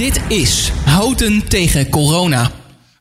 Dit 0.00 0.20
is 0.28 0.72
Houten 0.84 1.48
tegen 1.48 1.88
Corona. 1.88 2.50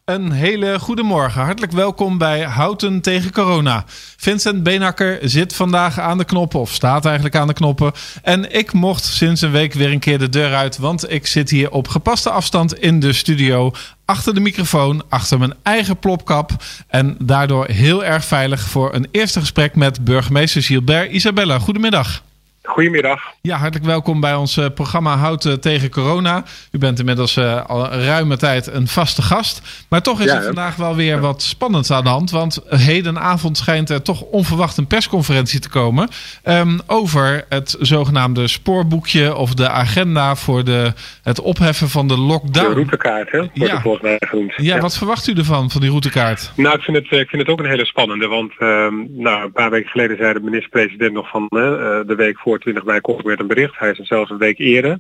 Een 0.06 0.32
hele 0.32 0.80
goede 0.80 1.04
morgen. 1.04 1.42
Hartelijk 1.42 1.72
welkom 1.72 2.18
bij 2.18 2.42
Houten 2.42 3.02
tegen 3.02 3.32
Corona. 3.32 3.84
Vincent 4.18 4.64
Beenhakker 4.64 5.20
zit 5.22 5.56
vandaag 5.56 6.00
aan 6.00 6.18
de 6.18 6.24
knoppen, 6.24 6.60
of 6.60 6.74
staat 6.74 7.06
eigenlijk 7.06 7.36
aan 7.36 7.48
de 7.48 7.54
knoppen. 7.54 7.92
En 8.24 8.56
ik 8.56 8.74
mocht 8.74 9.04
sinds 9.04 9.42
een 9.42 9.52
week 9.52 9.74
weer 9.74 9.92
een 9.92 10.00
keer 10.00 10.20
de 10.20 10.30
deur 10.30 10.56
uit, 10.56 10.78
want 10.78 11.12
ik 11.12 11.28
zit 11.28 11.50
hier 11.50 11.72
op 11.72 11.88
gepaste 11.88 12.30
afstand 12.30 12.80
in 12.80 13.00
de 13.00 13.14
studio. 13.14 13.72
Achter 14.06 14.34
de 14.34 14.40
microfoon, 14.40 15.04
achter 15.10 15.40
mijn 15.40 15.54
eigen 15.64 15.98
plopkap. 15.98 16.52
En 16.88 17.16
daardoor 17.20 17.68
heel 17.68 18.06
erg 18.06 18.26
veilig 18.26 18.62
voor 18.62 18.94
een 18.94 19.08
eerste 19.12 19.40
gesprek 19.40 19.76
met 19.76 20.04
burgemeester 20.04 20.64
Gilbert 20.64 21.12
Isabella. 21.12 21.60
Goedemiddag. 21.60 22.22
Goedemiddag. 22.70 23.22
Ja, 23.42 23.58
hartelijk 23.58 23.86
welkom 23.86 24.20
bij 24.20 24.36
ons 24.36 24.58
eh, 24.58 24.66
programma 24.74 25.16
Houten 25.16 25.62
tegen 25.62 25.90
Corona. 25.90 26.44
U 26.72 26.78
bent 26.78 27.00
inmiddels 27.00 27.38
uh, 27.38 27.66
al 27.66 27.92
een 27.92 28.06
ruime 28.06 28.38
tijd 28.38 28.68
een 28.68 28.88
vaste 28.88 29.22
gast. 29.22 29.86
Maar 29.90 30.02
toch 30.02 30.20
is 30.20 30.26
ja, 30.26 30.36
er 30.36 30.44
vandaag 30.44 30.76
wel 30.76 30.96
weer 30.96 31.20
wat 31.20 31.42
spannends 31.42 31.92
aan 31.92 32.04
de 32.04 32.10
hand. 32.10 32.32
Want 32.32 32.62
hedenavond 32.66 33.58
schijnt 33.58 33.90
er 33.90 34.02
toch 34.02 34.22
onverwacht 34.22 34.78
een 34.78 34.88
persconferentie 34.88 35.60
te 35.60 35.70
komen. 35.70 36.10
Um, 36.44 36.80
over 36.88 37.46
het 37.50 37.76
zogenaamde 37.80 38.48
spoorboekje 38.48 39.36
of 39.36 39.54
de 39.54 39.70
agenda 39.70 40.36
voor 40.36 40.64
de, 40.64 40.94
het 41.24 41.42
opheffen 41.42 41.90
van 41.90 42.08
de 42.08 42.18
lockdown. 42.18 42.70
De 42.70 42.74
routekaart, 42.74 43.32
hè? 43.32 43.38
Wordt 43.38 43.54
ja. 43.54 43.82
volgens 43.82 44.04
mij 44.04 44.18
genoemd. 44.20 44.54
Ja, 44.56 44.76
ja, 44.76 44.82
wat 44.82 44.98
verwacht 44.98 45.28
u 45.28 45.34
ervan, 45.34 45.70
van 45.70 45.82
die 45.82 45.90
routekaart? 45.90 46.52
Nou, 46.56 46.76
ik 46.76 46.82
vind 46.82 46.98
het, 46.98 47.20
ik 47.20 47.30
vind 47.30 47.42
het 47.42 47.52
ook 47.52 47.60
een 47.60 47.70
hele 47.70 47.86
spannende. 47.86 48.28
Want 48.28 48.54
um, 48.60 49.08
nou, 49.12 49.44
een 49.44 49.52
paar 49.52 49.70
weken 49.70 49.90
geleden 49.90 50.18
zei 50.18 50.34
de 50.34 50.40
minister-president 50.40 51.14
nog 51.14 51.30
van 51.30 51.42
uh, 51.50 51.60
de 52.06 52.16
week 52.18 52.40
voor 52.40 52.59
20 52.60 52.84
mei 52.84 53.02
komt 53.02 53.24
weer 53.24 53.40
een 53.40 53.48
bericht. 53.48 53.80
Hij 53.80 53.92
is 53.92 54.00
er 54.00 54.06
zelfs 54.06 54.30
een 54.30 54.38
week 54.38 54.58
eerder. 54.58 55.00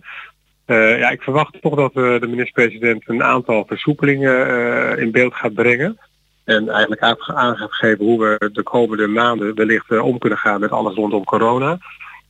Uh, 0.69 0.99
ja, 0.99 1.09
ik 1.09 1.21
verwacht 1.21 1.61
toch 1.61 1.75
dat 1.75 1.95
uh, 1.95 2.19
de 2.19 2.27
minister-president 2.27 3.03
een 3.07 3.23
aantal 3.23 3.63
versoepelingen 3.67 4.47
uh, 4.49 5.01
in 5.01 5.11
beeld 5.11 5.33
gaat 5.33 5.53
brengen. 5.53 5.97
En 6.45 6.69
eigenlijk 6.69 7.01
aan 7.01 7.57
geven 7.57 8.05
hoe 8.05 8.19
we 8.19 8.49
de 8.53 8.63
komende 8.63 9.07
maanden 9.07 9.55
wellicht 9.55 9.99
om 9.99 10.17
kunnen 10.17 10.39
gaan 10.39 10.59
met 10.59 10.71
alles 10.71 10.95
rondom 10.95 11.23
corona. 11.23 11.77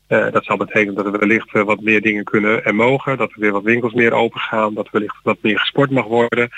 dat 0.08 0.46
zal 0.46 0.58
betekenen 0.58 0.96
dat 0.96 1.06
er 1.06 1.20
wellicht 1.20 1.52
wat 1.52 1.82
meer 1.82 2.02
dingen 2.02 2.24
kunnen 2.24 2.66
en 2.66 2.76
mogen. 2.76 3.18
Dat 3.18 3.32
er 3.32 3.40
weer 3.40 3.52
wat 3.52 3.64
winkels 3.64 3.94
meer 3.94 4.12
open 4.12 4.40
gaan. 4.40 4.74
Dat 4.74 4.90
wellicht 4.90 5.16
wat 5.24 5.38
meer 5.42 5.60
gesport 5.60 5.90
mag 5.90 6.06
worden. 6.06 6.50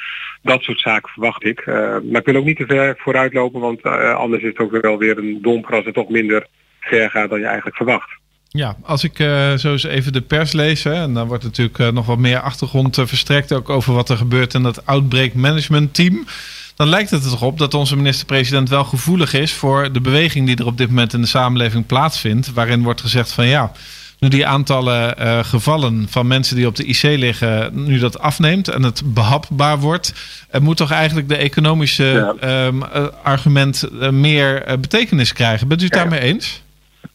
Dat 0.41 0.61
soort 0.61 0.80
zaken 0.80 1.09
verwacht 1.09 1.44
ik. 1.44 1.66
maar 1.66 2.19
ik 2.19 2.25
wil 2.25 2.35
ook 2.35 2.45
niet 2.45 2.58
te 2.58 2.66
ver 2.66 2.95
vooruitlopen. 2.97 3.59
Want 3.59 3.83
anders 3.83 4.44
is 4.44 4.50
het 4.50 4.59
ook 4.59 4.81
wel 4.81 4.97
weer 4.97 5.17
een 5.17 5.41
domper 5.41 5.75
als 5.75 5.85
het 5.85 5.94
toch 5.94 6.09
minder 6.09 6.47
ver 6.80 7.09
gaat 7.09 7.30
dan 7.30 7.39
je 7.39 7.45
eigenlijk 7.45 7.75
verwacht. 7.75 8.20
Ja, 8.53 8.75
als 8.83 9.03
ik 9.03 9.19
uh, 9.19 9.53
zo 9.53 9.71
eens 9.71 9.83
even 9.83 10.13
de 10.13 10.21
pers 10.21 10.52
lees, 10.52 10.83
hè, 10.83 10.94
en 10.94 11.13
dan 11.13 11.27
wordt 11.27 11.44
natuurlijk 11.44 11.77
uh, 11.77 11.88
nog 11.88 12.05
wat 12.05 12.17
meer 12.17 12.39
achtergrond 12.39 12.97
uh, 12.97 13.05
verstrekt, 13.05 13.53
ook 13.53 13.69
over 13.69 13.94
wat 13.94 14.09
er 14.09 14.17
gebeurt 14.17 14.53
in 14.53 14.63
dat 14.63 14.85
Outbreak 14.85 15.33
Management 15.33 15.94
Team. 15.94 16.25
Dan 16.75 16.88
lijkt 16.88 17.09
het 17.09 17.23
er 17.23 17.29
toch 17.29 17.41
op 17.41 17.57
dat 17.57 17.73
onze 17.73 17.95
minister-president 17.95 18.69
wel 18.69 18.83
gevoelig 18.83 19.33
is 19.33 19.53
voor 19.53 19.91
de 19.91 20.02
beweging 20.02 20.45
die 20.45 20.55
er 20.55 20.66
op 20.66 20.77
dit 20.77 20.88
moment 20.88 21.13
in 21.13 21.22
de 21.22 21.27
samenleving 21.27 21.85
plaatsvindt. 21.85 22.53
Waarin 22.53 22.83
wordt 22.83 23.02
gezegd 23.02 23.31
van 23.31 23.47
ja, 23.47 23.72
nu 24.19 24.27
die 24.27 24.47
aantallen 24.47 25.45
gevallen 25.45 26.07
van 26.09 26.27
mensen 26.27 26.55
die 26.55 26.67
op 26.67 26.75
de 26.75 26.85
IC 26.85 27.02
liggen, 27.02 27.72
nu 27.85 27.99
dat 27.99 28.19
afneemt 28.19 28.67
en 28.67 28.83
het 28.83 29.02
behapbaar 29.05 29.79
wordt, 29.79 30.13
moet 30.61 30.77
toch 30.77 30.91
eigenlijk 30.91 31.29
de 31.29 31.38
economische 31.38 32.35
ja. 32.41 32.66
um, 32.66 32.83
argument 33.23 33.88
meer 34.11 34.77
betekenis 34.79 35.33
krijgen. 35.33 35.67
Bent 35.67 35.81
u 35.81 35.85
het 35.85 35.94
daarmee 35.94 36.19
eens? 36.19 36.61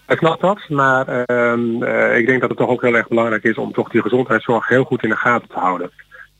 Ik 0.08 0.18
snap 0.18 0.40
dat, 0.40 0.68
maar 0.68 1.08
uh, 1.30 1.52
uh, 1.80 2.18
ik 2.18 2.26
denk 2.26 2.40
dat 2.40 2.48
het 2.48 2.58
toch 2.58 2.68
ook 2.68 2.82
heel 2.82 2.94
erg 2.94 3.08
belangrijk 3.08 3.44
is 3.44 3.56
om 3.56 3.72
toch 3.72 3.88
die 3.88 4.02
gezondheidszorg 4.02 4.68
heel 4.68 4.84
goed 4.84 5.02
in 5.02 5.08
de 5.08 5.16
gaten 5.16 5.48
te 5.48 5.58
houden. 5.58 5.90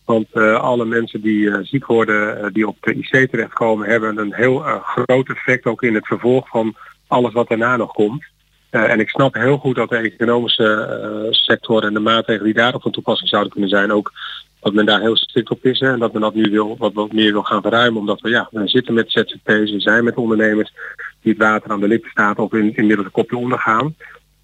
Want 0.04 0.26
uh, 0.34 0.60
alle 0.60 0.84
mensen 0.84 1.20
die 1.20 1.64
ziek 1.64 1.86
worden, 1.86 2.52
die 2.52 2.68
op 2.68 2.76
de 2.80 2.94
IC 2.94 3.30
terechtkomen, 3.30 3.88
hebben 3.88 4.18
een 4.18 4.34
heel 4.34 4.58
groot 4.82 5.28
effect 5.28 5.66
ook 5.66 5.82
in 5.82 5.94
het 5.94 6.06
vervolg 6.06 6.48
van 6.48 6.76
alles 7.06 7.32
wat 7.32 7.48
daarna 7.48 7.76
nog 7.76 7.92
komt. 7.92 8.24
en 8.70 9.00
ik 9.00 9.08
snap 9.08 9.34
heel 9.34 9.58
goed 9.58 9.76
dat 9.76 9.88
de 9.88 9.96
economische 9.96 11.28
sector 11.30 11.84
en 11.84 11.94
de 11.94 12.00
maatregelen 12.00 12.44
die 12.44 12.62
daarop 12.62 12.82
van 12.82 12.92
toepassing 12.92 13.28
zouden 13.28 13.52
kunnen 13.52 13.70
zijn, 13.70 13.92
ook 13.92 14.12
dat 14.66 14.74
men 14.74 14.86
daar 14.86 15.00
heel 15.00 15.16
strikt 15.16 15.50
op 15.50 15.64
is 15.64 15.80
hè, 15.80 15.92
en 15.92 15.98
dat 15.98 16.12
men 16.12 16.22
dat 16.22 16.34
nu 16.34 16.50
wil, 16.50 16.76
wat, 16.78 17.12
meer 17.12 17.32
wil 17.32 17.42
gaan 17.42 17.62
verruimen. 17.62 18.00
Omdat 18.00 18.20
we, 18.20 18.28
ja, 18.28 18.48
we 18.50 18.68
zitten 18.68 18.94
met 18.94 19.10
ZZP's, 19.10 19.70
we 19.72 19.80
zijn 19.80 20.04
met 20.04 20.16
ondernemers 20.16 20.72
die 21.22 21.32
het 21.32 21.42
water 21.42 21.70
aan 21.70 21.80
de 21.80 21.88
lippen 21.88 22.10
staat 22.10 22.38
of 22.38 22.52
in, 22.52 22.76
inmiddels 22.76 23.06
een 23.06 23.12
kopje 23.12 23.36
ondergaan. 23.36 23.94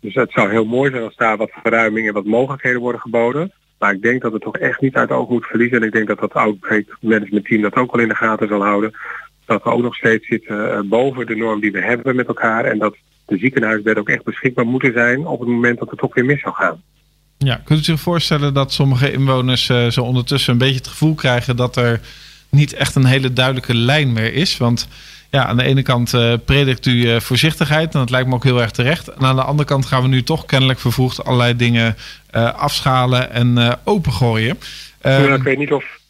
Dus 0.01 0.15
het 0.15 0.33
zou 0.33 0.51
heel 0.51 0.65
mooi 0.65 0.91
zijn 0.91 1.03
als 1.03 1.17
daar 1.17 1.37
wat 1.37 1.51
verruiming 1.63 2.07
en 2.07 2.15
wat 2.15 2.25
mogelijkheden 2.25 2.81
worden 2.81 3.01
geboden. 3.01 3.53
Maar 3.79 3.93
ik 3.93 4.03
denk 4.03 4.23
dat 4.23 4.33
het 4.33 4.43
toch 4.43 4.57
echt 4.57 4.81
niet 4.81 4.95
uit 4.95 5.11
oog 5.11 5.29
moet 5.29 5.47
verliezen. 5.47 5.81
En 5.81 5.87
ik 5.87 5.93
denk 5.93 6.09
dat 6.09 6.19
dat 6.19 6.33
outbreak 6.33 6.97
management 7.01 7.45
team 7.45 7.63
dat 7.63 7.77
ook 7.77 7.93
wel 7.93 8.03
in 8.03 8.09
de 8.09 8.15
gaten 8.15 8.49
zal 8.49 8.63
houden. 8.63 8.93
Dat 9.47 9.63
we 9.63 9.71
ook 9.71 9.83
nog 9.83 9.95
steeds 9.95 10.27
zitten 10.27 10.57
uh, 10.57 10.81
boven 10.81 11.27
de 11.27 11.37
norm 11.37 11.61
die 11.61 11.73
we 11.73 11.81
hebben 11.81 12.17
met 12.17 12.27
elkaar. 12.27 12.65
En 12.65 12.79
dat 12.79 12.97
de 13.27 13.37
ziekenhuisbedden 13.37 14.03
ook 14.03 14.09
echt 14.09 14.25
beschikbaar 14.25 14.67
moeten 14.67 14.93
zijn 14.93 15.27
op 15.27 15.41
het 15.41 15.49
moment 15.49 15.79
dat 15.79 15.91
het 15.91 15.99
toch 15.99 16.15
weer 16.15 16.25
mis 16.25 16.41
zou 16.41 16.55
gaan. 16.55 16.83
Ja, 17.45 17.61
kunt 17.65 17.81
u 17.81 17.83
zich 17.83 18.01
voorstellen 18.01 18.55
dat 18.55 18.73
sommige 18.73 19.13
inwoners 19.13 19.69
uh, 19.69 19.87
zo 19.91 20.03
ondertussen 20.03 20.53
een 20.53 20.59
beetje 20.59 20.77
het 20.77 20.89
gevoel 20.89 21.15
krijgen 21.15 21.57
dat 21.57 21.77
er 21.77 22.01
niet 22.51 22.73
echt 22.73 22.95
een 22.95 23.05
hele 23.05 23.33
duidelijke 23.33 23.75
lijn 23.75 24.13
meer 24.13 24.35
is? 24.35 24.57
Want 24.57 24.89
ja, 25.31 25.47
aan 25.47 25.57
de 25.57 25.63
ene 25.63 25.83
kant 25.83 26.13
uh, 26.13 26.35
predikt 26.45 26.87
u 26.87 26.93
uh, 26.93 27.21
voorzichtigheid 27.21 27.95
en 27.95 28.01
dat 28.01 28.11
lijkt 28.11 28.29
me 28.29 28.35
ook 28.35 28.45
heel 28.45 28.61
erg 28.61 28.71
terecht. 28.71 29.09
En 29.09 29.27
aan 29.27 29.37
de 29.37 29.43
andere 29.43 29.69
kant 29.69 29.87
gaan 29.87 30.03
we 30.03 30.09
nu 30.09 30.23
toch 30.23 30.47
kennelijk 30.47 30.81
vervoegd 30.81 31.25
allerlei 31.25 31.57
dingen 31.57 31.97
afschalen 32.57 33.31
en 33.31 33.79
opengooien. 33.85 34.59
Ja, 35.03 35.35
ik 35.35 35.43
weet 35.43 35.59
niet 35.59 35.73
of 35.73 36.01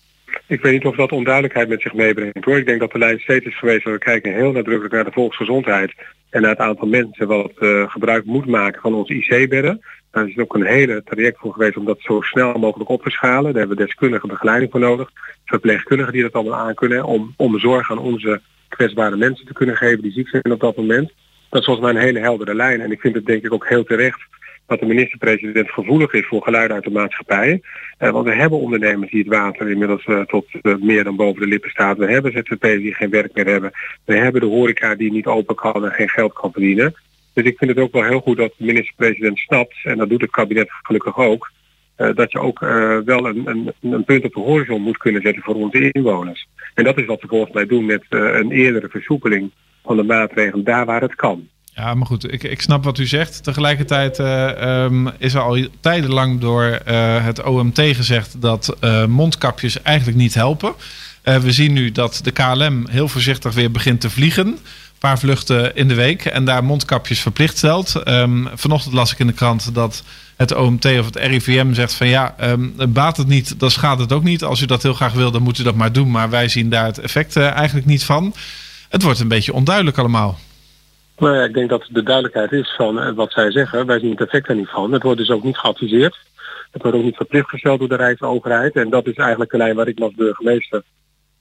ik 0.53 0.61
weet 0.61 0.73
niet 0.73 0.85
of 0.85 0.97
dat 0.97 1.13
onduidelijkheid 1.13 1.69
met 1.69 1.81
zich 1.81 1.95
meebrengt 1.95 2.45
hoor. 2.45 2.59
Ik 2.59 2.67
denk 2.67 2.81
dat 2.81 2.93
de 2.93 2.99
lijn 2.99 3.19
steeds 3.19 3.47
is 3.47 3.59
geweest. 3.59 3.85
We 3.85 3.99
kijken 3.99 4.35
heel 4.35 4.53
nadrukkelijk 4.53 4.95
naar 4.95 5.05
de 5.05 5.13
volksgezondheid 5.13 5.93
en 6.31 6.41
naar 6.41 6.51
het 6.51 6.59
aantal 6.59 6.89
mensen 6.89 7.27
wat 7.27 7.53
uh, 7.59 7.91
gebruik 7.91 8.25
moet 8.25 8.47
maken 8.47 8.81
van 8.81 8.95
onze 8.95 9.15
IC-bedden. 9.15 9.81
Daar 10.11 10.29
is 10.29 10.39
ook 10.39 10.55
een 10.55 10.67
hele 10.67 11.03
traject 11.05 11.39
voor 11.39 11.53
geweest 11.53 11.77
om 11.77 11.85
dat 11.85 12.01
zo 12.01 12.21
snel 12.21 12.59
mogelijk 12.59 12.91
op 12.91 13.03
te 13.03 13.11
schalen. 13.11 13.51
Daar 13.51 13.61
hebben 13.61 13.77
we 13.77 13.85
deskundige 13.85 14.27
begeleiding 14.27 14.71
voor 14.71 14.81
nodig. 14.81 15.11
Verpleegkundigen 15.45 16.13
die 16.13 16.23
dat 16.23 16.33
allemaal 16.33 16.59
aan 16.59 16.75
kunnen 16.75 17.05
om, 17.05 17.35
om 17.37 17.59
zorg 17.59 17.91
aan 17.91 17.99
onze 17.99 18.41
kwetsbare 18.69 19.17
mensen 19.17 19.47
te 19.47 19.53
kunnen 19.53 19.77
geven 19.77 20.03
die 20.03 20.13
ziek 20.13 20.29
zijn 20.29 20.53
op 20.53 20.61
dat 20.61 20.77
moment. 20.77 21.13
Dat 21.51 21.61
is 21.61 21.67
volgens 21.67 21.87
mij 21.87 21.95
een 21.95 22.07
hele 22.07 22.21
heldere 22.21 22.55
lijn. 22.55 22.81
En 22.81 22.93
ik 22.93 23.01
vind 23.01 23.15
het 23.15 23.27
denk 23.27 23.45
ik 23.45 23.53
ook 23.53 23.69
heel 23.69 23.85
terecht 23.85 24.21
dat 24.67 24.81
de 24.81 24.87
minister-president 24.87 25.71
gevoelig 25.71 26.13
is 26.13 26.27
voor 26.27 26.43
geluiden 26.43 26.75
uit 26.77 26.85
de 26.85 26.91
maatschappij. 26.91 27.63
Uh, 27.99 28.11
want 28.11 28.27
we 28.27 28.35
hebben 28.35 28.59
ondernemers 28.59 29.11
die 29.11 29.21
het 29.21 29.29
water 29.29 29.71
inmiddels 29.71 30.07
uh, 30.07 30.21
tot 30.21 30.47
uh, 30.63 30.75
meer 30.77 31.05
dan 31.05 31.17
boven 31.17 31.41
de 31.41 31.49
lippen 31.49 31.71
staat. 31.71 31.97
We 31.97 32.11
hebben 32.11 32.33
ZZP'ers 32.33 32.83
die 32.83 32.95
geen 32.95 33.11
werk 33.11 33.35
meer 33.35 33.47
hebben. 33.47 33.71
We 34.05 34.17
hebben 34.17 34.41
de 34.41 34.47
horeca 34.47 34.95
die 34.95 35.13
niet 35.13 35.27
open 35.27 35.55
kan 35.55 35.85
en 35.85 35.93
geen 35.93 36.09
geld 36.09 36.33
kan 36.33 36.53
verdienen. 36.53 36.95
Dus 37.33 37.45
ik 37.45 37.59
vind 37.59 37.71
het 37.71 37.81
ook 37.81 37.93
wel 37.93 38.05
heel 38.05 38.21
goed 38.21 38.37
dat 38.37 38.55
de 38.57 38.65
minister-president 38.65 39.39
snapt, 39.39 39.77
en 39.83 39.99
dat 39.99 40.09
doet 40.09 40.21
het 40.21 40.31
kabinet 40.31 40.69
gelukkig 40.83 41.17
ook, 41.17 41.51
dat 41.97 42.33
je 42.33 42.39
ook 42.39 42.59
wel 43.05 43.27
een, 43.27 43.43
een, 43.47 43.73
een, 43.81 44.05
punt 44.05 44.25
op 44.25 44.35
de 44.35 44.41
horizon 44.41 44.83
moet 44.83 44.97
kunnen 44.97 45.23
zetten 45.23 45.43
voor 45.43 45.55
onze 45.55 45.91
inwoners. 45.91 46.49
En 46.75 46.85
dat 46.85 46.99
is 46.99 47.07
wat 47.07 47.21
we 47.21 47.29
volgens 47.29 47.53
mij 47.53 47.67
doen 47.67 47.85
met 47.85 48.05
een 48.09 48.51
eerdere 48.51 48.89
versoepeling 48.89 49.51
van 49.85 49.97
de 49.97 50.03
maatregelen 50.03 50.65
daar 50.65 50.85
waar 50.85 51.01
het 51.01 51.15
kan. 51.15 51.49
Ja, 51.75 51.95
maar 51.95 52.07
goed, 52.07 52.33
ik, 52.33 52.43
ik 52.43 52.61
snap 52.61 52.85
wat 52.85 52.99
u 52.99 53.07
zegt. 53.07 53.43
Tegelijkertijd 53.43 54.19
uh, 54.19 54.83
um, 54.85 55.11
is 55.19 55.35
er 55.35 55.41
al 55.41 55.67
tijdenlang 55.81 56.41
door 56.41 56.65
uh, 56.89 57.25
het 57.25 57.43
OMT 57.43 57.81
gezegd 57.81 58.41
dat 58.41 58.77
uh, 58.81 59.05
mondkapjes 59.05 59.83
eigenlijk 59.83 60.19
niet 60.19 60.35
helpen. 60.35 60.75
we 61.23 61.53
zien 61.53 61.73
nu 61.73 61.93
dat 61.93 62.21
de 62.23 62.31
KLM 62.31 62.87
heel 62.89 63.09
voorzichtig 63.09 63.55
weer 63.55 63.71
begint 63.71 64.01
te 64.01 64.11
vliegen. 64.11 64.47
Een 64.47 64.59
paar 64.99 65.19
vluchten 65.19 65.77
in 65.77 65.89
de 65.89 65.95
week 65.95 66.25
en 66.25 66.45
daar 66.45 66.65
mondkapjes 66.65 67.21
verplicht 67.21 67.57
stelt. 67.57 68.09
Um, 68.09 68.49
vanochtend 68.55 68.95
las 68.95 69.13
ik 69.13 69.19
in 69.19 69.27
de 69.27 69.33
krant 69.33 69.75
dat 69.75 70.03
het 70.37 70.55
OMT 70.55 70.85
of 70.85 71.05
het 71.05 71.17
RIVM 71.17 71.73
zegt 71.73 71.95
van 71.95 72.09
ja, 72.09 72.35
um, 72.41 72.75
baat 72.89 73.17
het 73.17 73.27
niet, 73.27 73.61
dan 73.61 73.71
schaadt 73.71 74.01
het 74.01 74.13
ook 74.13 74.23
niet. 74.23 74.45
Als 74.45 74.61
u 74.61 74.67
dat 74.67 74.83
heel 74.83 74.95
graag 74.95 75.13
wil, 75.13 75.31
dan 75.31 75.43
moet 75.43 75.59
u 75.59 75.63
dat 75.63 75.75
maar 75.75 75.93
doen. 75.93 76.11
Maar 76.11 76.31
wij 76.31 76.49
zien 76.49 76.71
daar 76.71 76.87
het 76.87 76.99
effect 76.99 77.37
eigenlijk 77.37 77.87
niet 77.87 78.05
van. 78.05 78.35
Het 78.89 79.03
wordt 79.03 79.21
een 79.21 79.29
beetje 79.29 79.53
onduidelijk 79.53 79.99
allemaal. 79.99 80.39
Nou 81.23 81.35
ja, 81.35 81.45
ik 81.45 81.55
denk 81.55 81.69
dat 81.69 81.89
de 81.91 82.03
duidelijkheid 82.03 82.53
is 82.53 82.75
van 82.77 83.15
wat 83.15 83.33
zij 83.33 83.51
zeggen. 83.51 83.87
Wij 83.87 83.99
zien 83.99 84.11
het 84.11 84.21
effect 84.21 84.49
er 84.49 84.55
niet 84.55 84.69
van. 84.69 84.93
Het 84.93 85.03
wordt 85.03 85.19
dus 85.19 85.31
ook 85.31 85.43
niet 85.43 85.59
geadviseerd. 85.59 86.19
Het 86.71 86.83
wordt 86.83 86.97
ook 86.97 87.03
niet 87.03 87.17
verplicht 87.17 87.49
gesteld 87.49 87.79
door 87.79 87.89
de 87.89 87.97
Rijksoverheid. 87.97 88.77
En 88.77 88.91
dat 88.91 89.07
is 89.07 89.15
eigenlijk 89.15 89.51
de 89.51 89.57
lijn 89.57 89.77
waar 89.77 89.89
ik 89.89 90.01
als 90.01 90.15
burgemeester 90.15 90.83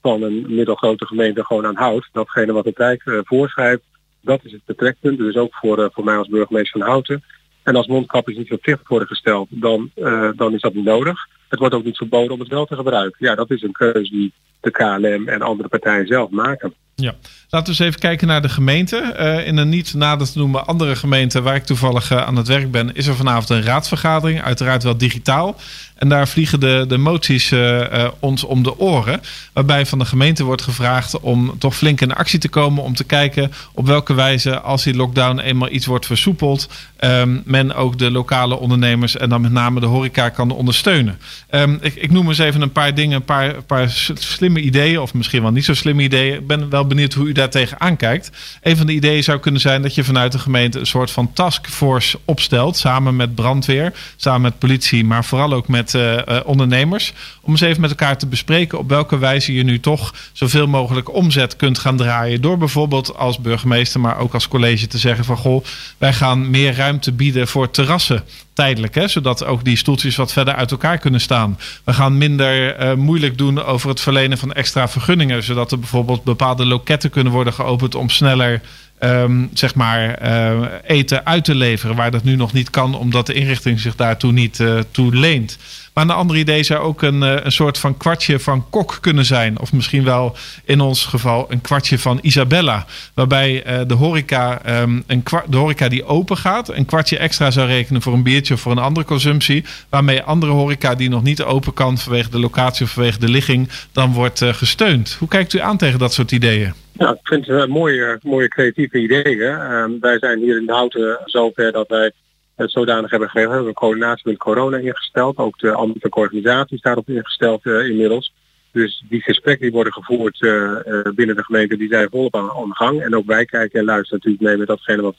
van 0.02 0.22
een 0.22 0.44
middelgrote 0.48 1.06
gemeente 1.06 1.44
gewoon 1.44 1.66
aan 1.66 1.76
houd. 1.76 2.08
Datgene 2.12 2.52
wat 2.52 2.64
het 2.64 2.78
Rijk 2.78 3.04
uh, 3.04 3.18
voorschrijft, 3.22 3.82
dat 4.20 4.40
is 4.44 4.52
het 4.52 4.64
betrekpunt. 4.64 5.18
Dus 5.18 5.36
ook 5.36 5.54
voor, 5.54 5.78
uh, 5.78 5.86
voor 5.92 6.04
mij 6.04 6.16
als 6.16 6.28
burgemeester 6.28 6.80
van 6.80 6.88
Houten. 6.88 7.22
En 7.62 7.76
als 7.76 7.86
mondkapjes 7.86 8.36
niet 8.36 8.48
verplicht 8.48 8.88
worden 8.88 9.08
gesteld, 9.08 9.48
dan, 9.50 9.90
dan 10.36 10.54
is 10.54 10.60
dat 10.60 10.74
niet 10.74 10.84
nodig. 10.84 11.26
Het 11.48 11.58
wordt 11.58 11.74
ook 11.74 11.84
niet 11.84 11.96
verboden 11.96 12.32
om 12.32 12.40
het 12.40 12.48
wel 12.48 12.66
te 12.66 12.76
gebruiken. 12.76 13.26
Ja, 13.26 13.34
dat 13.34 13.50
is 13.50 13.62
een 13.62 13.72
keuze 13.72 14.10
die 14.10 14.32
de 14.60 14.70
KLM 14.70 15.28
en 15.28 15.42
andere 15.42 15.68
partijen 15.68 16.06
zelf 16.06 16.30
maken. 16.30 16.74
Ja, 16.94 17.14
laten 17.48 17.72
we 17.72 17.80
eens 17.80 17.88
even 17.88 18.00
kijken 18.00 18.26
naar 18.26 18.42
de 18.42 18.48
gemeente. 18.48 19.14
Uh, 19.20 19.46
in 19.46 19.56
een 19.56 19.68
niet 19.68 19.94
nader 19.94 20.32
te 20.32 20.38
noemen 20.38 20.66
andere 20.66 20.96
gemeente 20.96 21.42
waar 21.42 21.54
ik 21.54 21.64
toevallig 21.64 22.12
uh, 22.12 22.26
aan 22.26 22.36
het 22.36 22.48
werk 22.48 22.70
ben, 22.70 22.94
is 22.94 23.06
er 23.06 23.14
vanavond 23.14 23.50
een 23.50 23.62
raadsvergadering. 23.62 24.42
Uiteraard 24.42 24.82
wel 24.82 24.96
digitaal. 24.96 25.56
En 26.02 26.08
daar 26.08 26.28
vliegen 26.28 26.60
de, 26.60 26.84
de 26.88 26.98
moties 26.98 27.50
uh, 27.50 28.08
ons 28.18 28.44
om 28.44 28.62
de 28.62 28.78
oren. 28.78 29.20
Waarbij 29.52 29.86
van 29.86 29.98
de 29.98 30.04
gemeente 30.04 30.44
wordt 30.44 30.62
gevraagd 30.62 31.20
om 31.20 31.58
toch 31.58 31.76
flink 31.76 32.00
in 32.00 32.14
actie 32.14 32.38
te 32.38 32.48
komen. 32.48 32.82
Om 32.82 32.94
te 32.94 33.04
kijken 33.04 33.52
op 33.72 33.86
welke 33.86 34.14
wijze, 34.14 34.60
als 34.60 34.82
die 34.82 34.94
lockdown 34.94 35.38
eenmaal 35.38 35.70
iets 35.70 35.86
wordt 35.86 36.06
versoepeld, 36.06 36.68
um, 37.00 37.42
men 37.44 37.74
ook 37.74 37.98
de 37.98 38.10
lokale 38.10 38.58
ondernemers 38.58 39.16
en 39.16 39.28
dan 39.28 39.40
met 39.40 39.52
name 39.52 39.80
de 39.80 39.86
horeca 39.86 40.28
kan 40.28 40.50
ondersteunen. 40.50 41.18
Um, 41.50 41.78
ik, 41.80 41.94
ik, 41.94 42.10
noem 42.10 42.28
eens 42.28 42.38
even 42.38 42.62
een 42.62 42.72
paar 42.72 42.94
dingen, 42.94 43.16
een 43.16 43.24
paar, 43.24 43.62
paar 43.62 43.90
slimme 44.14 44.60
ideeën, 44.60 45.00
of 45.00 45.14
misschien 45.14 45.42
wel 45.42 45.50
niet 45.52 45.64
zo 45.64 45.74
slimme 45.74 46.02
ideeën. 46.02 46.34
Ik 46.34 46.46
ben 46.46 46.70
wel 46.70 46.81
benieuwd 46.86 47.14
hoe 47.14 47.26
u 47.26 47.32
daar 47.32 47.50
tegenaan 47.50 47.96
kijkt. 47.96 48.30
Een 48.62 48.76
van 48.76 48.86
de 48.86 48.92
ideeën 48.92 49.24
zou 49.24 49.38
kunnen 49.38 49.60
zijn 49.60 49.82
dat 49.82 49.94
je 49.94 50.04
vanuit 50.04 50.32
de 50.32 50.38
gemeente 50.38 50.78
een 50.78 50.86
soort 50.86 51.10
van 51.10 51.32
taskforce 51.32 52.18
opstelt. 52.24 52.76
Samen 52.76 53.16
met 53.16 53.34
brandweer, 53.34 53.92
samen 54.16 54.40
met 54.40 54.58
politie, 54.58 55.04
maar 55.04 55.24
vooral 55.24 55.52
ook 55.52 55.68
met 55.68 55.94
uh, 55.94 56.12
uh, 56.12 56.40
ondernemers. 56.44 57.12
Om 57.40 57.50
eens 57.50 57.60
even 57.60 57.80
met 57.80 57.90
elkaar 57.90 58.18
te 58.18 58.26
bespreken 58.26 58.78
op 58.78 58.88
welke 58.88 59.18
wijze 59.18 59.54
je 59.54 59.64
nu 59.64 59.80
toch 59.80 60.14
zoveel 60.32 60.66
mogelijk 60.66 61.14
omzet 61.14 61.56
kunt 61.56 61.78
gaan 61.78 61.96
draaien. 61.96 62.40
Door 62.40 62.58
bijvoorbeeld 62.58 63.16
als 63.16 63.38
burgemeester, 63.38 64.00
maar 64.00 64.18
ook 64.18 64.34
als 64.34 64.48
college 64.48 64.86
te 64.86 64.98
zeggen 64.98 65.24
van 65.24 65.36
goh, 65.36 65.64
wij 65.98 66.12
gaan 66.12 66.50
meer 66.50 66.74
ruimte 66.74 67.12
bieden 67.12 67.48
voor 67.48 67.70
terrassen 67.70 68.24
tijdelijk, 68.54 68.94
hè, 68.94 69.08
zodat 69.08 69.44
ook 69.44 69.64
die 69.64 69.76
stoeltjes 69.76 70.16
wat 70.16 70.32
verder 70.32 70.54
uit 70.54 70.70
elkaar 70.70 70.98
kunnen 70.98 71.20
staan. 71.20 71.58
We 71.84 71.92
gaan 71.92 72.18
minder 72.18 72.80
uh, 72.80 72.94
moeilijk 72.94 73.38
doen 73.38 73.62
over 73.62 73.88
het 73.88 74.00
verlenen 74.00 74.38
van 74.38 74.52
extra 74.52 74.88
vergunningen, 74.88 75.42
zodat 75.42 75.72
er 75.72 75.78
bijvoorbeeld 75.78 76.24
bepaalde 76.24 76.66
loketten 76.66 77.10
kunnen 77.10 77.32
worden 77.32 77.52
geopend 77.52 77.94
om 77.94 78.08
sneller 78.08 78.60
um, 79.04 79.50
zeg 79.54 79.74
maar 79.74 80.22
uh, 80.22 80.68
eten 80.86 81.26
uit 81.26 81.44
te 81.44 81.54
leveren, 81.54 81.96
waar 81.96 82.10
dat 82.10 82.24
nu 82.24 82.36
nog 82.36 82.52
niet 82.52 82.70
kan, 82.70 82.94
omdat 82.94 83.26
de 83.26 83.32
inrichting 83.32 83.80
zich 83.80 83.96
daartoe 83.96 84.32
niet 84.32 84.58
uh, 84.58 84.78
toe 84.90 85.14
leent. 85.14 85.58
Maar 85.92 86.04
een 86.04 86.10
ander 86.10 86.36
idee 86.36 86.62
zou 86.62 86.80
ook 86.80 87.02
een, 87.02 87.20
een 87.20 87.52
soort 87.52 87.78
van 87.78 87.96
kwartje 87.96 88.38
van 88.38 88.64
kok 88.70 88.98
kunnen 89.00 89.24
zijn. 89.24 89.60
Of 89.60 89.72
misschien 89.72 90.04
wel 90.04 90.36
in 90.64 90.80
ons 90.80 91.04
geval 91.04 91.46
een 91.48 91.60
kwartje 91.60 91.98
van 91.98 92.18
Isabella. 92.22 92.86
Waarbij 93.14 93.64
de, 93.86 93.94
horeca, 93.94 94.60
um, 94.80 95.04
een 95.06 95.22
de 95.48 95.56
horeca 95.56 95.88
die 95.88 96.04
open 96.04 96.36
gaat, 96.36 96.68
een 96.68 96.84
kwartje 96.84 97.18
extra 97.18 97.50
zou 97.50 97.66
rekenen 97.66 98.02
voor 98.02 98.12
een 98.12 98.22
biertje 98.22 98.54
of 98.54 98.60
voor 98.60 98.72
een 98.72 98.78
andere 98.78 99.06
consumptie. 99.06 99.64
Waarmee 99.88 100.22
andere 100.22 100.52
horeca 100.52 100.94
die 100.94 101.08
nog 101.08 101.22
niet 101.22 101.42
open 101.42 101.72
kan 101.72 101.98
vanwege 101.98 102.30
de 102.30 102.38
locatie 102.38 102.84
of 102.84 102.90
vanwege 102.90 103.18
de 103.18 103.28
ligging, 103.28 103.68
dan 103.92 104.12
wordt 104.12 104.44
gesteund. 104.44 105.16
Hoe 105.18 105.28
kijkt 105.28 105.52
u 105.52 105.60
aan 105.60 105.76
tegen 105.76 105.98
dat 105.98 106.12
soort 106.12 106.32
ideeën? 106.32 106.81
Ja, 106.92 107.10
ik 107.10 107.20
vind 107.22 107.46
het 107.46 107.68
mooie, 107.68 108.18
mooie 108.22 108.48
creatieve 108.48 108.98
ideeën. 108.98 109.38
Uh, 109.38 109.84
wij 110.00 110.18
zijn 110.18 110.38
hier 110.38 110.56
in 110.56 110.66
de 110.66 110.72
Houten 110.72 111.20
zover 111.24 111.72
dat 111.72 111.88
wij 111.88 112.12
het 112.56 112.70
zodanig 112.70 113.10
hebben 113.10 113.28
gegeven. 113.28 113.50
We 113.50 113.56
hebben 113.56 113.74
coördinatie 113.74 114.30
met 114.30 114.38
corona 114.38 114.76
ingesteld. 114.76 115.36
Ook 115.36 115.58
de 115.58 115.72
ambtelijke 115.72 116.18
organisatie 116.18 116.76
is 116.76 116.82
daarop 116.82 117.08
ingesteld 117.08 117.64
uh, 117.66 117.88
inmiddels. 117.88 118.32
Dus 118.72 119.04
die 119.08 119.22
gesprekken 119.22 119.62
die 119.62 119.74
worden 119.74 119.92
gevoerd 119.92 120.40
uh, 120.40 120.76
binnen 121.14 121.36
de 121.36 121.44
gemeente, 121.44 121.76
die 121.76 121.88
zijn 121.88 122.08
volop 122.10 122.36
aan, 122.36 122.50
aan 122.50 122.74
gang. 122.74 123.02
En 123.02 123.16
ook 123.16 123.26
wij 123.26 123.44
kijken 123.44 123.78
en 123.80 123.84
luisteren 123.84 124.18
natuurlijk 124.18 124.44
mee 124.44 124.56
met 124.56 124.66
datgene 124.66 125.02
wat 125.02 125.16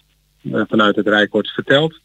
vanuit 0.67 0.95
het 0.95 1.07
Rijk 1.07 1.31
wordt 1.31 1.49
verteld. 1.49 1.99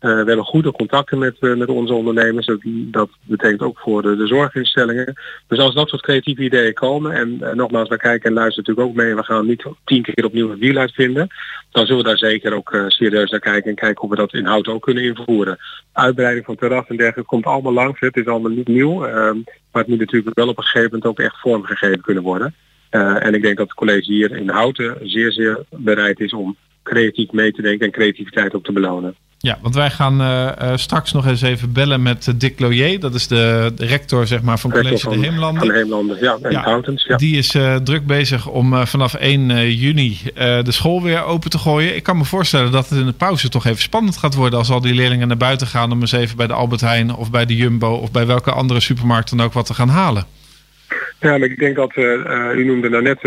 Uh, 0.00 0.10
we 0.10 0.16
hebben 0.16 0.44
goede 0.44 0.72
contacten 0.72 1.18
met, 1.18 1.36
uh, 1.40 1.56
met 1.56 1.68
onze 1.68 1.94
ondernemers. 1.94 2.46
Dat, 2.46 2.60
dat 2.64 3.08
betekent 3.22 3.62
ook 3.62 3.78
voor 3.78 4.02
de, 4.02 4.26
zorginstellingen. 4.26 5.14
Dus 5.46 5.58
als 5.58 5.74
dat 5.74 5.88
soort 5.88 6.02
creatieve 6.02 6.42
ideeën 6.42 6.74
komen, 6.74 7.12
en 7.12 7.38
uh, 7.40 7.52
nogmaals, 7.52 7.88
we 7.88 7.96
kijken 7.96 8.28
en 8.28 8.34
luisteren 8.34 8.64
natuurlijk 8.64 8.88
ook 8.88 9.04
mee. 9.04 9.14
We 9.14 9.24
gaan 9.24 9.46
niet 9.46 9.64
tien 9.84 10.02
keer 10.02 10.24
opnieuw 10.24 10.50
het 10.50 10.58
wiel 10.58 10.76
uitvinden. 10.76 11.28
Dan 11.70 11.86
zullen 11.86 12.02
we 12.02 12.08
daar 12.08 12.18
zeker 12.18 12.54
ook 12.54 12.84
serieus 12.88 13.30
naar 13.30 13.40
kijken 13.40 13.70
en 13.70 13.76
kijken 13.76 14.02
of 14.02 14.10
we 14.10 14.16
dat 14.16 14.34
inhoud 14.34 14.68
ook 14.68 14.82
kunnen 14.82 15.02
invoeren. 15.02 15.58
Uitbreiding 15.92 16.44
van 16.44 16.56
terras 16.56 16.86
en 16.86 16.96
dergelijke 16.96 17.30
komt 17.30 17.44
allemaal 17.44 17.72
langs. 17.72 18.00
Het 18.00 18.16
is 18.16 18.26
allemaal 18.26 18.50
niet 18.50 18.68
nieuw. 18.68 19.04
Ehm, 19.04 19.36
maar 19.72 19.82
het 19.82 19.86
moet 19.86 19.98
natuurlijk 19.98 20.36
wel 20.36 20.48
op 20.48 20.58
een 20.58 20.64
gegeven 20.64 20.90
moment 20.90 21.06
ook 21.06 21.18
echt 21.18 21.40
vormgegeven 21.40 22.00
kunnen 22.00 22.22
worden. 22.22 22.54
en 22.90 23.34
ik 23.34 23.42
denk 23.42 23.56
dat 23.56 23.66
het 23.66 23.76
college 23.76 24.12
hier 24.12 24.36
in 24.36 24.48
Houten 24.48 24.96
zeer, 25.02 25.32
zeer 25.32 25.64
bereid 25.70 26.20
is 26.20 26.32
om 26.32 26.56
creatief 26.82 27.32
mee 27.32 27.52
te 27.52 27.62
denken 27.62 27.86
en 27.86 27.92
creativiteit 27.92 28.54
ook 28.54 28.64
te 28.64 28.72
belonen. 28.72 29.14
Ja, 29.44 29.58
want 29.62 29.74
wij 29.74 29.90
gaan 29.90 30.20
uh, 30.20 30.50
uh, 30.62 30.72
straks 30.74 31.12
nog 31.12 31.26
eens 31.26 31.42
even 31.42 31.72
bellen 31.72 32.02
met 32.02 32.26
uh, 32.26 32.34
Dick 32.38 32.60
Loyer. 32.60 33.00
Dat 33.00 33.14
is 33.14 33.28
de, 33.28 33.72
de 33.74 33.86
rector 33.86 34.26
zeg 34.26 34.42
maar, 34.42 34.58
van 34.58 34.70
College 34.70 34.98
van, 34.98 35.12
de 35.12 35.26
Heemlanden. 35.26 35.58
Van 35.58 35.68
de 35.68 35.74
Heemlanden, 35.74 36.16
ja. 36.20 36.38
En 36.42 36.50
ja, 36.50 36.80
ja. 36.94 37.16
Die 37.16 37.36
is 37.36 37.56
druk 37.84 38.06
bezig 38.06 38.46
om 38.48 38.86
vanaf 38.86 39.14
1 39.14 39.74
juni 39.76 40.18
de 40.34 40.72
school 40.72 41.02
weer 41.02 41.24
open 41.24 41.50
te 41.50 41.58
gooien. 41.58 41.96
Ik 41.96 42.02
kan 42.02 42.16
me 42.16 42.24
voorstellen 42.24 42.72
dat 42.72 42.88
het 42.88 42.98
in 42.98 43.06
de 43.06 43.12
pauze 43.12 43.48
toch 43.48 43.66
even 43.66 43.82
spannend 43.82 44.16
gaat 44.16 44.34
worden... 44.34 44.58
als 44.58 44.70
al 44.70 44.80
die 44.80 44.94
leerlingen 44.94 45.28
naar 45.28 45.36
buiten 45.36 45.66
gaan 45.66 45.92
om 45.92 46.00
eens 46.00 46.12
even 46.12 46.36
bij 46.36 46.46
de 46.46 46.52
Albert 46.52 46.80
Heijn... 46.80 47.14
of 47.14 47.30
bij 47.30 47.46
de 47.46 47.56
Jumbo 47.56 47.94
of 47.94 48.10
bij 48.10 48.26
welke 48.26 48.50
andere 48.50 48.80
supermarkt 48.80 49.30
dan 49.30 49.46
ook 49.46 49.52
wat 49.52 49.66
te 49.66 49.74
gaan 49.74 49.88
halen. 49.88 50.24
Ja, 51.20 51.38
maar 51.38 51.48
ik 51.48 51.58
denk 51.58 51.76
dat, 51.76 51.96
u 52.56 52.64
noemde 52.64 52.88
nou 52.88 53.02
net 53.02 53.20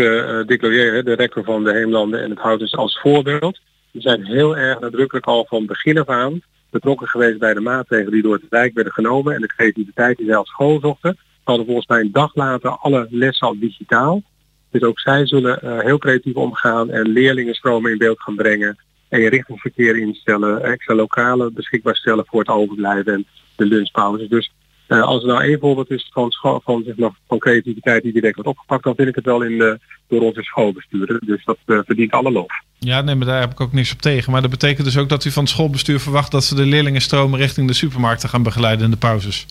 Dick 0.48 0.62
Loyer, 0.62 1.04
de 1.04 1.14
rector 1.14 1.44
van 1.44 1.64
de 1.64 1.72
Heemlanden... 1.72 2.22
en 2.22 2.30
het 2.30 2.38
houdt 2.38 2.60
dus 2.60 2.76
als 2.76 3.00
voorbeeld... 3.02 3.58
We 3.90 4.00
zijn 4.00 4.24
heel 4.24 4.56
erg 4.56 4.80
nadrukkelijk 4.80 5.26
al 5.26 5.46
van 5.48 5.66
begin 5.66 5.98
af 5.98 6.08
aan 6.08 6.42
betrokken 6.70 7.08
geweest 7.08 7.38
bij 7.38 7.54
de 7.54 7.60
maatregelen 7.60 8.12
die 8.12 8.22
door 8.22 8.34
het 8.34 8.44
Rijk 8.50 8.74
werden 8.74 8.92
genomen 8.92 9.34
en 9.34 9.40
de 9.40 9.46
creativiteit 9.46 10.16
die 10.16 10.26
zij 10.26 10.36
als 10.36 10.48
school 10.48 10.80
zochten. 10.80 11.10
We 11.10 11.44
hadden 11.44 11.66
volgens 11.66 11.86
mij 11.86 12.00
een 12.00 12.12
dag 12.12 12.34
later 12.34 12.70
alle 12.70 13.06
lessen 13.10 13.46
al 13.46 13.58
digitaal. 13.58 14.22
Dus 14.70 14.82
ook 14.82 15.00
zij 15.00 15.26
zullen 15.26 15.60
uh, 15.64 15.80
heel 15.80 15.98
creatief 15.98 16.34
omgaan 16.34 16.90
en 16.90 17.08
leerlingenstromen 17.08 17.90
in 17.90 17.98
beeld 17.98 18.20
gaan 18.20 18.36
brengen. 18.36 18.78
En 19.08 19.20
je 19.20 19.28
richtingsverkeer 19.28 19.96
instellen, 19.96 20.62
extra 20.62 20.94
lokalen 20.94 21.54
beschikbaar 21.54 21.96
stellen 21.96 22.26
voor 22.26 22.40
het 22.40 22.48
overblijven 22.48 23.12
en 23.12 23.26
de 23.56 23.66
lunchpauze. 23.66 24.28
Dus 24.28 24.52
uh, 24.88 25.02
als 25.02 25.22
er 25.22 25.28
nou 25.28 25.42
één 25.42 25.58
voorbeeld 25.58 25.90
is 25.90 26.10
van, 26.12 26.32
van, 26.64 26.82
zeg 26.86 26.96
maar, 26.96 27.10
van 27.26 27.38
creativiteit 27.38 28.02
die 28.02 28.12
direct 28.12 28.34
wordt 28.34 28.50
opgepakt, 28.50 28.84
dan 28.84 28.94
vind 28.94 29.08
ik 29.08 29.14
het 29.14 29.24
wel 29.24 29.42
in 29.42 29.58
de, 29.58 29.78
door 30.08 30.20
onze 30.20 30.42
schoolbesturen. 30.42 31.20
Dus 31.26 31.44
dat 31.44 31.58
uh, 31.66 31.78
verdient 31.84 32.10
alle 32.10 32.30
lof. 32.30 32.52
Ja, 32.78 33.00
nee, 33.00 33.14
maar 33.14 33.26
daar 33.26 33.40
heb 33.40 33.50
ik 33.50 33.60
ook 33.60 33.72
niks 33.72 33.92
op 33.92 34.00
tegen. 34.00 34.32
Maar 34.32 34.40
dat 34.40 34.50
betekent 34.50 34.84
dus 34.84 34.98
ook 34.98 35.08
dat 35.08 35.24
u 35.24 35.30
van 35.30 35.42
het 35.42 35.52
schoolbestuur 35.52 36.00
verwacht 36.00 36.30
dat 36.30 36.44
ze 36.44 36.54
de 36.54 36.66
leerlingen 36.66 37.00
stromen 37.00 37.38
richting 37.38 37.68
de 37.68 37.74
supermarkten 37.74 38.28
gaan 38.28 38.42
begeleiden 38.42 38.84
in 38.84 38.90
de 38.90 38.96
pauzes. 38.96 39.46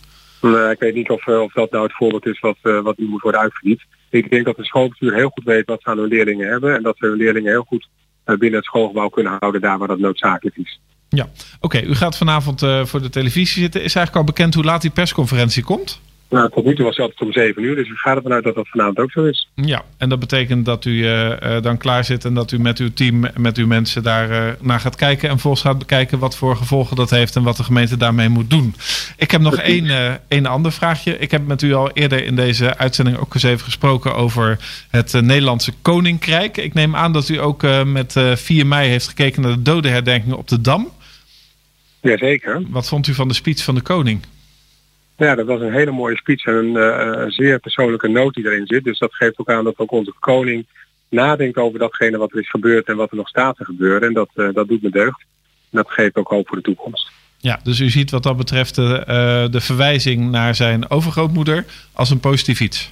Ik 0.70 0.78
weet 0.78 0.94
niet 0.94 1.10
of, 1.10 1.26
of 1.26 1.52
dat 1.52 1.70
nou 1.70 1.84
het 1.84 1.96
voorbeeld 1.96 2.26
is 2.26 2.40
wat, 2.40 2.56
wat 2.62 2.98
nu 2.98 3.06
moet 3.06 3.22
worden 3.22 3.40
uitgediend. 3.40 3.82
Ik 4.10 4.30
denk 4.30 4.44
dat 4.44 4.56
het 4.56 4.66
schoolbestuur 4.66 5.14
heel 5.14 5.28
goed 5.28 5.44
weet 5.44 5.66
wat 5.66 5.82
ze 5.82 5.88
aan 5.88 5.98
hun 5.98 6.08
leerlingen 6.08 6.48
hebben 6.48 6.76
en 6.76 6.82
dat 6.82 6.96
ze 6.98 7.06
hun 7.06 7.16
leerlingen 7.16 7.50
heel 7.50 7.64
goed 7.68 7.88
binnen 8.24 8.58
het 8.58 8.64
schoolgebouw 8.64 9.08
kunnen 9.08 9.36
houden 9.38 9.60
daar 9.60 9.78
waar 9.78 9.88
dat 9.88 9.98
noodzakelijk 9.98 10.56
is. 10.56 10.80
Ja, 11.08 11.24
oké. 11.24 11.34
Okay, 11.60 11.82
u 11.82 11.94
gaat 11.94 12.16
vanavond 12.16 12.62
uh, 12.62 12.84
voor 12.84 13.02
de 13.02 13.10
televisie 13.10 13.62
zitten. 13.62 13.82
Is 13.82 13.94
eigenlijk 13.94 14.16
al 14.16 14.34
bekend 14.34 14.54
hoe 14.54 14.64
laat 14.64 14.82
die 14.82 14.90
persconferentie 14.90 15.64
komt? 15.64 16.00
Nou, 16.30 16.50
tot 16.50 16.64
nu 16.64 16.74
toe 16.74 16.84
was 16.84 16.96
het 16.96 17.04
altijd 17.04 17.28
om 17.28 17.32
7 17.32 17.62
uur, 17.62 17.76
dus 17.76 17.88
ik 17.88 17.96
ga 17.96 18.14
ervan 18.14 18.32
uit 18.32 18.44
dat 18.44 18.54
dat 18.54 18.68
vanavond 18.68 18.98
ook 18.98 19.10
zo 19.10 19.24
is. 19.24 19.48
Ja, 19.54 19.82
en 19.98 20.08
dat 20.08 20.18
betekent 20.18 20.64
dat 20.64 20.84
u 20.84 20.90
uh, 20.90 21.26
uh, 21.28 21.62
dan 21.62 21.78
klaar 21.78 22.04
zit 22.04 22.24
en 22.24 22.34
dat 22.34 22.52
u 22.52 22.60
met 22.60 22.78
uw 22.78 22.92
team, 22.92 23.24
met 23.36 23.56
uw 23.56 23.66
mensen 23.66 24.02
daar 24.02 24.30
uh, 24.30 24.52
naar 24.60 24.80
gaat 24.80 24.96
kijken. 24.96 25.28
En 25.28 25.38
volgens 25.38 25.62
gaat 25.62 25.78
bekijken 25.78 26.18
wat 26.18 26.36
voor 26.36 26.56
gevolgen 26.56 26.96
dat 26.96 27.10
heeft 27.10 27.36
en 27.36 27.42
wat 27.42 27.56
de 27.56 27.64
gemeente 27.64 27.96
daarmee 27.96 28.28
moet 28.28 28.50
doen. 28.50 28.74
Ik 29.16 29.30
heb 29.30 29.40
nog 29.40 29.56
één, 29.56 30.20
één 30.28 30.46
ander 30.46 30.72
vraagje. 30.72 31.18
Ik 31.18 31.30
heb 31.30 31.46
met 31.46 31.62
u 31.62 31.74
al 31.74 31.90
eerder 31.90 32.24
in 32.24 32.36
deze 32.36 32.76
uitzending 32.76 33.16
ook 33.16 33.34
eens 33.34 33.42
even 33.42 33.64
gesproken 33.64 34.14
over 34.14 34.58
het 34.90 35.12
Nederlandse 35.12 35.72
Koninkrijk. 35.82 36.56
Ik 36.56 36.74
neem 36.74 36.96
aan 36.96 37.12
dat 37.12 37.28
u 37.28 37.40
ook 37.40 37.62
met 37.84 38.14
4 38.34 38.66
mei 38.66 38.88
heeft 38.88 39.08
gekeken 39.08 39.42
naar 39.42 39.52
de 39.52 39.62
dodenherdenkingen 39.62 40.38
op 40.38 40.48
de 40.48 40.60
Dam. 40.60 40.88
Jazeker. 42.00 42.62
Wat 42.68 42.88
vond 42.88 43.06
u 43.06 43.14
van 43.14 43.28
de 43.28 43.34
speech 43.34 43.64
van 43.64 43.74
de 43.74 43.80
koning? 43.80 44.22
Ja, 45.16 45.34
dat 45.34 45.46
was 45.46 45.60
een 45.60 45.72
hele 45.72 45.90
mooie 45.90 46.16
speech 46.16 46.44
en 46.44 46.54
een 46.54 46.76
uh, 46.76 47.24
zeer 47.28 47.58
persoonlijke 47.58 48.08
noot 48.08 48.34
die 48.34 48.44
erin 48.44 48.66
zit. 48.66 48.84
Dus 48.84 48.98
dat 48.98 49.14
geeft 49.14 49.38
ook 49.38 49.50
aan 49.50 49.64
dat 49.64 49.78
ook 49.78 49.92
onze 49.92 50.14
koning 50.18 50.66
nadenkt 51.08 51.56
over 51.56 51.78
datgene 51.78 52.18
wat 52.18 52.32
er 52.32 52.38
is 52.38 52.50
gebeurd 52.50 52.86
en 52.86 52.96
wat 52.96 53.10
er 53.10 53.16
nog 53.16 53.28
staat 53.28 53.56
te 53.56 53.64
gebeuren. 53.64 54.08
En 54.08 54.14
dat, 54.14 54.28
uh, 54.34 54.48
dat 54.52 54.68
doet 54.68 54.82
me 54.82 54.90
deugd. 54.90 55.20
En 55.70 55.78
dat 55.78 55.90
geeft 55.90 56.16
ook 56.16 56.28
hoop 56.28 56.48
voor 56.48 56.56
de 56.56 56.62
toekomst. 56.62 57.10
Ja, 57.38 57.60
dus 57.62 57.78
u 57.80 57.90
ziet 57.90 58.10
wat 58.10 58.22
dat 58.22 58.36
betreft 58.36 58.74
de, 58.74 59.04
uh, 59.08 59.52
de 59.52 59.60
verwijzing 59.60 60.30
naar 60.30 60.54
zijn 60.54 60.90
overgrootmoeder 60.90 61.64
als 61.92 62.10
een 62.10 62.20
positief 62.20 62.60
iets. 62.60 62.90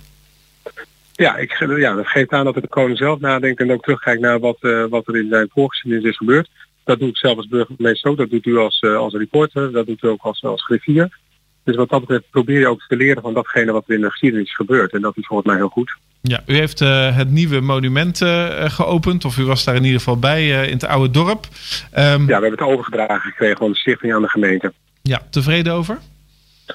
Ja, 1.12 1.36
ik, 1.36 1.66
ja, 1.76 1.94
dat 1.94 2.06
geeft 2.06 2.30
aan 2.30 2.44
dat 2.44 2.54
de 2.54 2.68
koning 2.68 2.98
zelf 2.98 3.20
nadenkt 3.20 3.60
en 3.60 3.72
ook 3.72 3.82
terugkijkt 3.82 4.20
naar 4.20 4.38
wat, 4.38 4.58
wat 4.90 5.08
er 5.08 5.16
in 5.16 5.28
zijn 5.28 5.48
voorgeschiedenis 5.52 6.04
is 6.04 6.16
gebeurd. 6.16 6.48
Dat 6.86 6.98
doe 6.98 7.08
ik 7.08 7.16
zelf 7.16 7.36
als 7.36 7.48
burgemeester 7.48 8.10
ook, 8.10 8.16
dat 8.16 8.30
doet 8.30 8.46
u 8.46 8.56
als, 8.56 8.82
als 8.82 9.14
reporter, 9.14 9.72
dat 9.72 9.86
doet 9.86 10.02
u 10.02 10.08
ook 10.08 10.22
als, 10.22 10.42
als 10.42 10.64
griffier. 10.64 11.18
Dus 11.64 11.76
wat 11.76 11.88
dat 11.88 12.00
betreft 12.00 12.30
probeer 12.30 12.58
je 12.58 12.68
ook 12.68 12.84
te 12.88 12.96
leren 12.96 13.22
van 13.22 13.34
datgene 13.34 13.72
wat 13.72 13.84
er 13.86 13.94
in 13.94 14.00
de 14.00 14.10
geschiedenis 14.10 14.54
gebeurt. 14.54 14.92
En 14.92 15.00
dat 15.00 15.16
is 15.16 15.26
volgens 15.26 15.48
mij 15.48 15.56
heel 15.56 15.68
goed. 15.68 15.96
Ja, 16.20 16.42
u 16.46 16.54
heeft 16.54 16.80
uh, 16.80 17.16
het 17.16 17.30
nieuwe 17.30 17.60
monument 17.60 18.20
uh, 18.20 18.64
geopend. 18.70 19.24
Of 19.24 19.38
u 19.38 19.44
was 19.44 19.64
daar 19.64 19.74
in 19.74 19.84
ieder 19.84 19.98
geval 19.98 20.18
bij 20.18 20.42
uh, 20.42 20.66
in 20.66 20.72
het 20.72 20.84
oude 20.84 21.10
dorp. 21.10 21.44
Um, 21.44 22.00
ja, 22.00 22.26
we 22.26 22.32
hebben 22.32 22.50
het 22.50 22.60
overgedragen 22.60 23.20
gekregen 23.20 23.56
van 23.56 23.70
de 23.70 23.76
stichting 23.76 24.14
aan 24.14 24.22
de 24.22 24.28
gemeente. 24.28 24.72
Ja, 25.02 25.22
tevreden 25.30 25.72
over? 25.72 25.98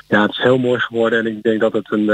Ja, 0.08 0.22
het 0.22 0.32
is 0.32 0.38
heel 0.38 0.58
mooi 0.58 0.80
geworden. 0.80 1.20
En 1.20 1.28
ik 1.28 1.44
denk 1.44 1.60
dat 1.60 1.74
het 1.74 1.92
een, 1.92 2.10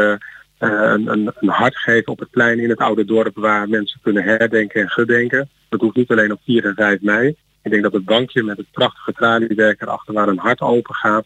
een, 0.58 1.08
een, 1.08 1.32
een 1.40 1.50
hart 1.50 1.78
geven 1.78 2.12
op 2.12 2.20
het 2.20 2.30
plein 2.30 2.60
in 2.60 2.70
het 2.70 2.80
oude 2.80 3.06
dorp 3.06 3.36
waar 3.36 3.70
mensen 3.70 4.00
kunnen 4.02 4.24
herdenken 4.24 4.82
en 4.82 4.90
gedenken. 4.90 5.50
Dat 5.70 5.82
hoeft 5.82 5.96
niet 5.96 6.12
alleen 6.12 6.32
op 6.32 6.40
4 6.46 6.66
en 6.66 6.76
5 6.76 7.02
mei. 7.02 7.36
Ik 7.68 7.74
denk 7.74 7.84
dat 7.84 7.94
het 7.94 8.06
bankje 8.06 8.44
met 8.44 8.58
het 8.58 8.72
prachtige 8.72 9.14
traliewerk 9.14 9.82
erachter 9.82 10.14
waar 10.14 10.28
een 10.28 10.38
hart 10.38 10.62
open 10.62 10.96
gaat, 10.96 11.26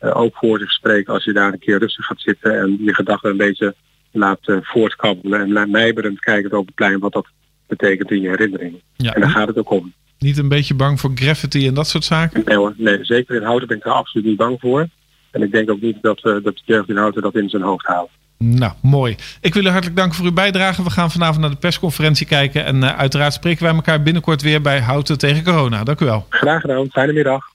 ook 0.00 0.36
voor 0.36 0.58
zich 0.58 0.70
spreekt 0.70 1.08
als 1.08 1.24
je 1.24 1.32
daar 1.32 1.52
een 1.52 1.58
keer 1.58 1.78
rustig 1.78 2.04
gaat 2.04 2.20
zitten 2.20 2.58
en 2.58 2.78
je 2.80 2.94
gedachten 2.94 3.30
een 3.30 3.36
beetje 3.36 3.74
laat 4.10 4.38
uh, 4.46 4.56
voortkabbelen 4.60 5.40
en 5.40 5.70
mijmerend 5.70 6.20
kijken 6.20 6.58
op 6.58 6.66
het 6.66 6.74
plein 6.74 6.98
wat 6.98 7.12
dat 7.12 7.26
betekent 7.66 8.10
in 8.10 8.20
je 8.20 8.28
herinnering. 8.28 8.82
Ja. 8.96 9.14
En 9.14 9.20
daar 9.20 9.30
gaat 9.30 9.48
het 9.48 9.58
ook 9.58 9.70
om. 9.70 9.92
Niet 10.18 10.38
een 10.38 10.48
beetje 10.48 10.74
bang 10.74 11.00
voor 11.00 11.10
graffiti 11.14 11.66
en 11.66 11.74
dat 11.74 11.86
soort 11.86 12.04
zaken? 12.04 12.42
Nee 12.44 12.56
hoor, 12.56 12.74
nee, 12.76 13.04
zeker 13.04 13.36
in 13.36 13.42
Houten 13.42 13.68
ben 13.68 13.76
ik 13.76 13.82
daar 13.82 13.94
absoluut 13.94 14.26
niet 14.26 14.36
bang 14.36 14.60
voor. 14.60 14.88
En 15.30 15.42
ik 15.42 15.52
denk 15.52 15.70
ook 15.70 15.80
niet 15.80 16.02
dat, 16.02 16.24
uh, 16.24 16.32
dat 16.32 16.56
de 16.56 16.62
jeugd 16.64 16.88
in 16.88 16.96
Houten 16.96 17.22
dat 17.22 17.34
in 17.34 17.48
zijn 17.48 17.62
hoofd 17.62 17.86
haalt. 17.86 18.10
Nou, 18.44 18.72
mooi. 18.82 19.16
Ik 19.40 19.54
wil 19.54 19.64
u 19.64 19.68
hartelijk 19.68 19.96
danken 19.96 20.16
voor 20.16 20.24
uw 20.24 20.32
bijdrage. 20.32 20.82
We 20.82 20.90
gaan 20.90 21.10
vanavond 21.10 21.40
naar 21.40 21.50
de 21.50 21.56
persconferentie 21.56 22.26
kijken. 22.26 22.64
En 22.64 22.76
uh, 22.76 22.98
uiteraard 22.98 23.32
spreken 23.32 23.62
wij 23.62 23.74
elkaar 23.74 24.02
binnenkort 24.02 24.42
weer 24.42 24.60
bij 24.60 24.80
Houten 24.80 25.18
tegen 25.18 25.44
Corona. 25.44 25.84
Dank 25.84 26.00
u 26.00 26.04
wel. 26.04 26.26
Graag 26.28 26.60
gedaan. 26.60 26.88
Fijne 26.90 27.12
middag. 27.12 27.50